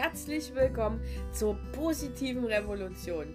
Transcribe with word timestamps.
herzlich 0.00 0.54
willkommen 0.54 0.98
zur 1.30 1.56
positiven 1.72 2.46
Revolution. 2.46 3.34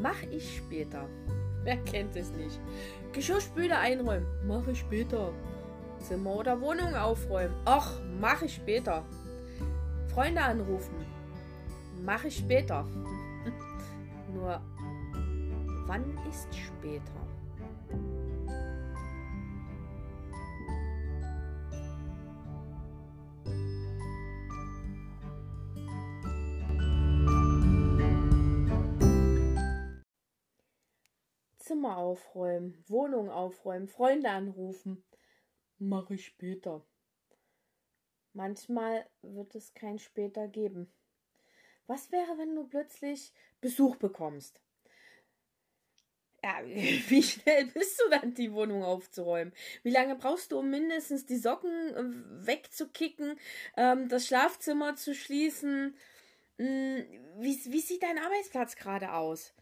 Mach 0.00 0.22
ich 0.30 0.56
später. 0.56 1.06
Wer 1.64 1.76
kennt 1.84 2.16
es 2.16 2.30
nicht? 2.30 2.58
Geschirrspüle 3.12 3.78
einräumen. 3.78 4.26
Mach 4.46 4.66
ich 4.68 4.78
später. 4.78 5.34
Zimmer 5.98 6.36
oder 6.36 6.58
Wohnung 6.62 6.94
aufräumen. 6.94 7.54
Ach, 7.66 8.00
mach 8.22 8.40
ich 8.40 8.54
später. 8.54 9.04
Freunde 10.14 10.40
anrufen. 10.40 10.94
Mach 12.02 12.24
ich 12.24 12.38
später. 12.38 12.86
Nur, 14.32 14.62
wann 15.86 16.04
ist 16.30 16.48
später? 16.56 17.12
Zimmer 31.82 31.96
aufräumen, 31.96 32.84
Wohnung 32.86 33.28
aufräumen, 33.28 33.88
Freunde 33.88 34.30
anrufen. 34.30 35.04
Mache 35.78 36.14
ich 36.14 36.26
später. 36.26 36.86
Manchmal 38.34 39.04
wird 39.22 39.56
es 39.56 39.74
kein 39.74 39.98
später 39.98 40.46
geben. 40.46 40.92
Was 41.88 42.12
wäre, 42.12 42.38
wenn 42.38 42.54
du 42.54 42.68
plötzlich 42.68 43.32
Besuch 43.60 43.96
bekommst? 43.96 44.60
Ja, 46.44 46.60
wie 46.64 47.22
schnell 47.24 47.66
bist 47.66 48.00
du 48.00 48.10
dann, 48.10 48.32
die 48.32 48.52
Wohnung 48.52 48.84
aufzuräumen? 48.84 49.52
Wie 49.82 49.90
lange 49.90 50.14
brauchst 50.14 50.52
du, 50.52 50.60
um 50.60 50.70
mindestens 50.70 51.26
die 51.26 51.36
Socken 51.36 51.94
äh, 51.96 52.46
wegzukicken, 52.46 53.40
ähm, 53.76 54.08
das 54.08 54.28
Schlafzimmer 54.28 54.94
zu 54.94 55.16
schließen? 55.16 55.96
Hm, 56.58 57.04
wie, 57.40 57.72
wie 57.72 57.80
sieht 57.80 58.04
dein 58.04 58.18
Arbeitsplatz 58.18 58.76
gerade 58.76 59.14
aus? 59.14 59.52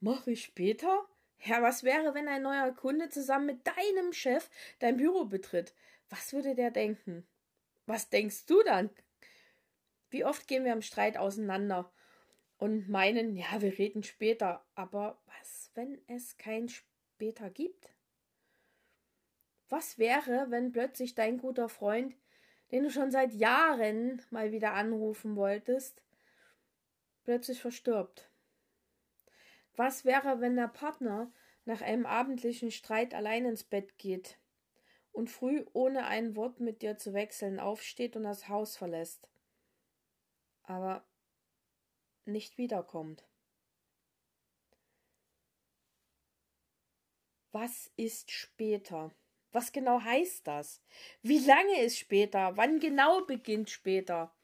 Mache 0.00 0.30
ich 0.30 0.44
später? 0.44 1.06
Ja, 1.44 1.62
was 1.62 1.84
wäre, 1.84 2.14
wenn 2.14 2.28
ein 2.28 2.42
neuer 2.42 2.72
Kunde 2.72 3.08
zusammen 3.08 3.46
mit 3.46 3.66
deinem 3.66 4.12
Chef 4.12 4.50
dein 4.80 4.96
Büro 4.96 5.24
betritt? 5.24 5.72
Was 6.10 6.32
würde 6.32 6.54
der 6.54 6.70
denken? 6.70 7.26
Was 7.86 8.10
denkst 8.10 8.46
du 8.46 8.62
dann? 8.64 8.90
Wie 10.10 10.24
oft 10.24 10.48
gehen 10.48 10.64
wir 10.64 10.72
im 10.72 10.82
Streit 10.82 11.16
auseinander 11.16 11.90
und 12.58 12.88
meinen, 12.88 13.36
ja, 13.36 13.60
wir 13.60 13.78
reden 13.78 14.02
später, 14.02 14.64
aber 14.74 15.18
was, 15.26 15.70
wenn 15.74 16.00
es 16.08 16.36
kein 16.38 16.68
später 16.68 17.50
gibt? 17.50 17.90
Was 19.68 19.98
wäre, 19.98 20.46
wenn 20.50 20.72
plötzlich 20.72 21.14
dein 21.14 21.38
guter 21.38 21.68
Freund, 21.68 22.14
den 22.72 22.84
du 22.84 22.90
schon 22.90 23.10
seit 23.10 23.32
Jahren 23.34 24.22
mal 24.30 24.50
wieder 24.50 24.72
anrufen 24.72 25.36
wolltest, 25.36 26.02
plötzlich 27.24 27.60
verstirbt? 27.60 28.30
Was 29.78 30.04
wäre, 30.04 30.40
wenn 30.40 30.56
der 30.56 30.66
Partner 30.66 31.32
nach 31.64 31.82
einem 31.82 32.04
abendlichen 32.04 32.72
Streit 32.72 33.14
allein 33.14 33.44
ins 33.44 33.62
Bett 33.62 33.96
geht 33.96 34.36
und 35.12 35.30
früh 35.30 35.64
ohne 35.72 36.06
ein 36.06 36.34
Wort 36.34 36.58
mit 36.58 36.82
dir 36.82 36.98
zu 36.98 37.14
wechseln 37.14 37.60
aufsteht 37.60 38.16
und 38.16 38.24
das 38.24 38.48
Haus 38.48 38.76
verlässt, 38.76 39.30
aber 40.64 41.06
nicht 42.24 42.58
wiederkommt? 42.58 43.24
Was 47.52 47.92
ist 47.94 48.32
später? 48.32 49.14
Was 49.52 49.70
genau 49.70 50.00
heißt 50.00 50.44
das? 50.44 50.82
Wie 51.22 51.38
lange 51.38 51.82
ist 51.82 51.98
später? 51.98 52.56
Wann 52.56 52.80
genau 52.80 53.24
beginnt 53.26 53.70
später? 53.70 54.34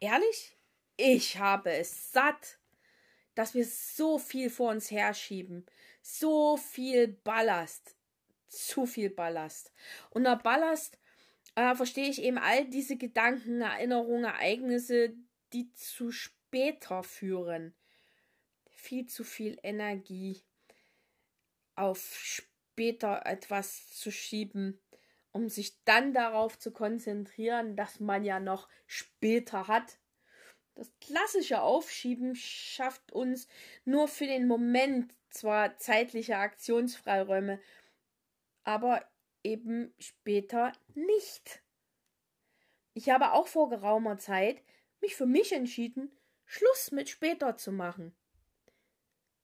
Ehrlich? 0.00 0.56
Ich 0.96 1.38
habe 1.38 1.70
es 1.70 2.10
satt 2.10 2.58
dass 3.38 3.54
wir 3.54 3.64
so 3.64 4.18
viel 4.18 4.50
vor 4.50 4.72
uns 4.72 4.90
herschieben. 4.90 5.64
So 6.02 6.56
viel 6.56 7.06
Ballast. 7.06 7.94
Zu 8.48 8.84
viel 8.84 9.10
Ballast. 9.10 9.72
Unter 10.10 10.34
Ballast 10.34 10.98
äh, 11.54 11.76
verstehe 11.76 12.08
ich 12.08 12.20
eben 12.20 12.38
all 12.38 12.64
diese 12.64 12.96
Gedanken, 12.96 13.60
Erinnerungen, 13.60 14.24
Ereignisse, 14.24 15.14
die 15.52 15.72
zu 15.72 16.10
später 16.10 17.04
führen. 17.04 17.76
Viel 18.70 19.06
zu 19.06 19.22
viel 19.22 19.56
Energie 19.62 20.42
auf 21.76 22.18
später 22.20 23.24
etwas 23.24 23.88
zu 23.92 24.10
schieben, 24.10 24.80
um 25.30 25.48
sich 25.48 25.84
dann 25.84 26.12
darauf 26.12 26.58
zu 26.58 26.72
konzentrieren, 26.72 27.76
dass 27.76 28.00
man 28.00 28.24
ja 28.24 28.40
noch 28.40 28.68
später 28.88 29.68
hat. 29.68 30.00
Das 30.78 30.92
klassische 31.00 31.60
Aufschieben 31.60 32.36
schafft 32.36 33.10
uns 33.10 33.48
nur 33.84 34.06
für 34.06 34.28
den 34.28 34.46
Moment 34.46 35.12
zwar 35.28 35.76
zeitliche 35.76 36.36
Aktionsfreiräume, 36.36 37.60
aber 38.62 39.04
eben 39.42 39.92
später 39.98 40.70
nicht. 40.94 41.64
Ich 42.94 43.10
habe 43.10 43.32
auch 43.32 43.48
vor 43.48 43.70
geraumer 43.70 44.18
Zeit 44.18 44.62
mich 45.00 45.16
für 45.16 45.26
mich 45.26 45.52
entschieden, 45.52 46.16
Schluss 46.44 46.92
mit 46.92 47.08
später 47.08 47.56
zu 47.56 47.72
machen. 47.72 48.14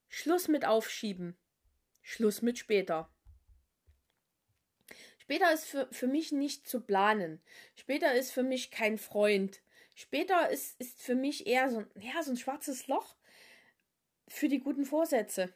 Schluss 0.07 0.47
mit 0.47 0.65
Aufschieben. 0.65 1.37
Schluss 2.01 2.43
mit 2.43 2.59
später. 2.59 3.13
Später 5.19 5.53
ist 5.53 5.65
für, 5.65 5.89
für 5.91 6.07
mich 6.07 6.31
nicht 6.31 6.69
zu 6.69 6.81
planen. 6.81 7.43
Später 7.75 8.15
ist 8.15 8.31
für 8.31 8.45
mich 8.45 8.71
kein 8.71 8.99
Freund. 8.99 9.64
Später 9.95 10.51
ist, 10.51 10.79
ist 10.81 11.01
für 11.01 11.15
mich 11.15 11.47
eher 11.47 11.71
so, 11.71 11.85
ja, 12.01 12.23
so 12.23 12.33
ein 12.33 12.37
schwarzes 12.37 12.89
Loch 12.89 13.15
für 14.27 14.49
die 14.49 14.59
guten 14.59 14.85
Vorsätze. 14.85 15.55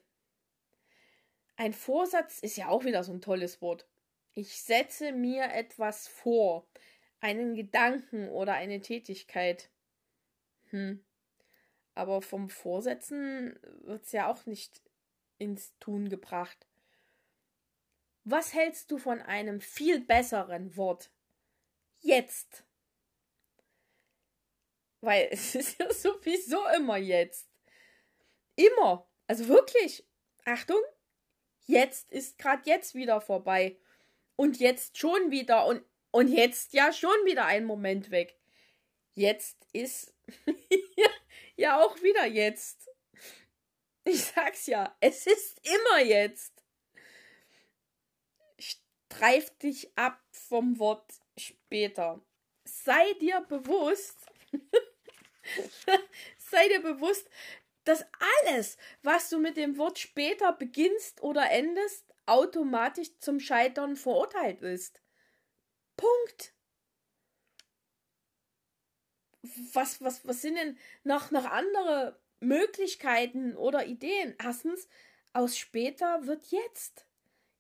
Ein 1.57 1.73
Vorsatz 1.73 2.39
ist 2.39 2.57
ja 2.57 2.69
auch 2.69 2.85
wieder 2.85 3.03
so 3.03 3.13
ein 3.13 3.21
tolles 3.21 3.61
Wort. 3.61 3.87
Ich 4.35 4.63
setze 4.63 5.11
mir 5.11 5.53
etwas 5.53 6.07
vor, 6.07 6.69
einen 7.21 7.57
Gedanken 7.57 8.29
oder 8.29 8.55
eine 8.55 8.81
Tätigkeit. 8.81 9.71
Hm. 10.71 11.05
Aber 11.95 12.23
vom 12.23 12.49
Vorsetzen 12.49 13.59
wird 13.83 14.05
es 14.05 14.13
ja 14.13 14.31
auch 14.31 14.47
nicht 14.47 14.83
ins 15.39 15.77
Tun 15.81 16.09
gebracht. 16.09 16.69
Was 18.23 18.55
hältst 18.55 18.93
du 18.93 18.99
von 18.99 19.21
einem 19.21 19.61
viel 19.61 20.01
besseren 20.01 20.77
Wort? 20.77 21.11
Jetzt. 21.99 22.65
Weil 25.01 25.29
es 25.33 25.55
ist 25.55 25.79
ja 25.79 25.93
sowieso 25.93 26.67
immer 26.77 26.97
jetzt. 26.97 27.49
Immer. 28.57 29.09
Also 29.27 29.49
wirklich. 29.49 30.05
Achtung. 30.45 30.81
Jetzt 31.67 32.11
ist 32.11 32.39
gerade 32.39 32.63
jetzt 32.65 32.95
wieder 32.95 33.21
vorbei. 33.21 33.79
Und 34.37 34.59
jetzt 34.59 34.99
schon 34.99 35.31
wieder. 35.31 35.67
Und, 35.67 35.85
und 36.11 36.29
jetzt 36.29 36.73
ja 36.73 36.93
schon 36.93 37.25
wieder 37.25 37.45
ein 37.45 37.65
Moment 37.65 38.11
weg. 38.11 38.39
Jetzt 39.15 39.67
ist 39.73 40.15
ja 41.57 41.81
auch 41.81 42.01
wieder 42.03 42.25
jetzt. 42.25 42.89
Ich 44.05 44.25
sag's 44.25 44.67
ja. 44.67 44.97
Es 45.01 45.27
ist 45.27 45.61
immer 45.67 46.01
jetzt. 46.03 46.53
Streif 48.59 49.51
dich 49.59 49.97
ab 49.97 50.23
vom 50.31 50.79
Wort 50.79 51.13
später. 51.37 52.21
Sei 52.65 53.13
dir 53.15 53.41
bewusst, 53.43 54.17
Sei 56.39 56.69
dir 56.69 56.83
bewusst, 56.83 57.29
dass 57.85 58.05
alles, 58.45 58.77
was 59.03 59.31
du 59.31 59.39
mit 59.39 59.57
dem 59.57 59.79
Wort 59.79 59.99
später 59.99 60.53
beginnst 60.53 61.23
oder 61.23 61.51
endest, 61.51 62.05
automatisch 62.27 63.19
zum 63.21 63.41
Scheitern 63.41 63.97
verurteilt 63.97 64.61
ist. 64.61 65.01
Punkt. 65.97 66.55
Was, 69.73 70.03
was, 70.03 70.27
was 70.27 70.43
sind 70.43 70.57
denn 70.57 70.79
noch, 71.05 71.31
noch 71.31 71.47
andere 71.47 72.21
Möglichkeiten 72.41 73.57
oder 73.57 73.87
Ideen? 73.87 74.35
Erstens, 74.39 74.89
aus 75.33 75.57
später 75.57 76.27
wird 76.27 76.47
jetzt. 76.49 77.07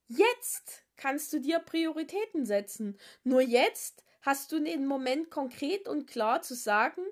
Jetzt 0.08 0.84
kannst 0.96 1.32
du 1.32 1.40
dir 1.40 1.58
Prioritäten 1.58 2.44
setzen. 2.44 2.98
Nur 3.24 3.40
jetzt 3.40 4.04
hast 4.22 4.52
du 4.52 4.60
den 4.60 4.86
Moment 4.86 5.30
konkret 5.30 5.88
und 5.88 6.06
klar 6.06 6.42
zu 6.42 6.54
sagen, 6.54 7.02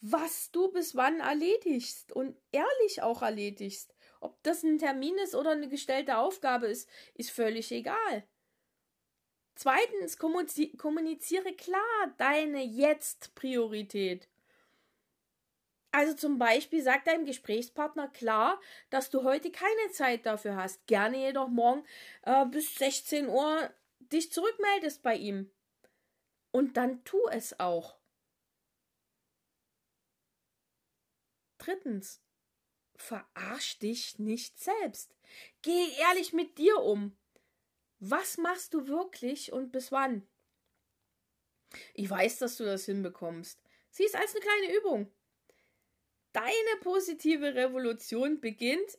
was 0.00 0.50
du 0.50 0.70
bis 0.72 0.96
wann 0.96 1.20
erledigst 1.20 2.12
und 2.12 2.36
ehrlich 2.52 3.02
auch 3.02 3.22
erledigst. 3.22 3.94
Ob 4.20 4.42
das 4.42 4.62
ein 4.62 4.78
Termin 4.78 5.16
ist 5.18 5.34
oder 5.34 5.50
eine 5.50 5.68
gestellte 5.68 6.18
Aufgabe 6.18 6.66
ist, 6.66 6.88
ist 7.14 7.30
völlig 7.30 7.70
egal. 7.72 8.24
Zweitens, 9.54 10.16
kommuniziere 10.16 11.52
klar 11.52 12.14
deine 12.16 12.64
Jetzt-Priorität. 12.64 14.28
Also 15.92 16.14
zum 16.14 16.38
Beispiel 16.38 16.82
sag 16.82 17.04
deinem 17.04 17.26
Gesprächspartner 17.26 18.08
klar, 18.08 18.60
dass 18.90 19.10
du 19.10 19.24
heute 19.24 19.50
keine 19.50 19.90
Zeit 19.92 20.24
dafür 20.24 20.56
hast. 20.56 20.86
Gerne 20.86 21.18
jedoch 21.18 21.48
morgen 21.48 21.84
äh, 22.22 22.46
bis 22.46 22.76
16 22.76 23.28
Uhr 23.28 23.70
dich 23.98 24.32
zurückmeldest 24.32 25.02
bei 25.02 25.16
ihm. 25.16 25.50
Und 26.52 26.76
dann 26.76 27.04
tu 27.04 27.18
es 27.30 27.58
auch. 27.58 27.99
Drittens, 31.60 32.22
verarsch 32.96 33.78
dich 33.78 34.18
nicht 34.18 34.58
selbst. 34.58 35.14
Geh 35.60 35.92
ehrlich 35.98 36.32
mit 36.32 36.56
dir 36.56 36.78
um. 36.78 37.16
Was 37.98 38.38
machst 38.38 38.72
du 38.72 38.88
wirklich 38.88 39.52
und 39.52 39.70
bis 39.70 39.92
wann? 39.92 40.26
Ich 41.92 42.08
weiß, 42.08 42.38
dass 42.38 42.56
du 42.56 42.64
das 42.64 42.86
hinbekommst. 42.86 43.62
Sieh 43.90 44.06
es 44.06 44.14
als 44.14 44.34
eine 44.34 44.40
kleine 44.40 44.76
Übung. 44.78 45.12
Deine 46.32 46.80
positive 46.80 47.54
Revolution 47.54 48.40
beginnt 48.40 48.98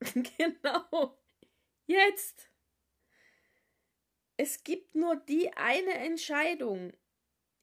genau 0.38 1.18
jetzt. 1.86 2.48
Es 4.38 4.64
gibt 4.64 4.94
nur 4.94 5.16
die 5.16 5.52
eine 5.52 5.94
Entscheidung 5.94 6.94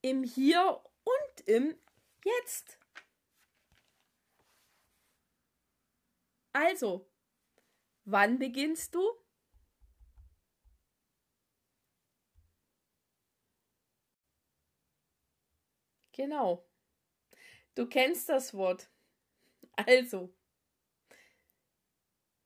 im 0.02 0.24
Hier 0.24 0.80
und 1.04 1.48
im 1.48 1.76
Jetzt. 2.24 2.78
Also, 6.54 7.10
wann 8.06 8.40
beginnst 8.40 8.94
du? 8.96 9.02
Genau. 16.14 16.64
Du 17.76 17.88
kennst 17.88 18.30
das 18.30 18.54
Wort. 18.54 18.90
Also, 19.76 20.34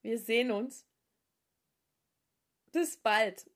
wir 0.02 0.20
sehen 0.20 0.52
uns. 0.52 0.86
Bis 2.72 2.98
bald. 2.98 3.50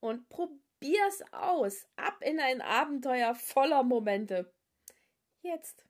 Und 0.00 0.28
probier's 0.28 1.22
aus. 1.32 1.86
Ab 1.96 2.22
in 2.22 2.38
ein 2.38 2.60
Abenteuer 2.60 3.34
voller 3.34 3.82
Momente. 3.82 4.52
Jetzt. 5.42 5.86